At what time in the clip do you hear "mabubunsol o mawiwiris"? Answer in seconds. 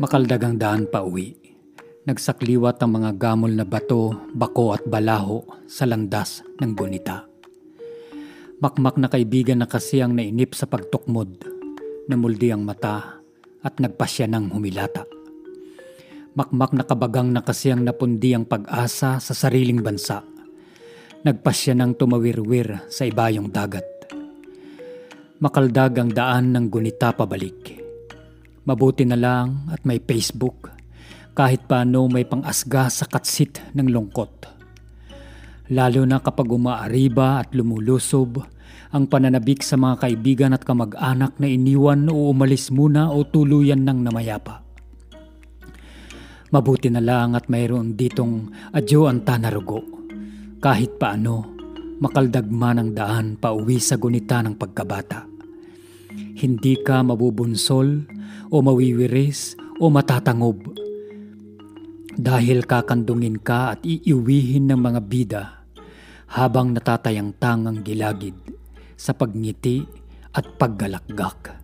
57.00-59.56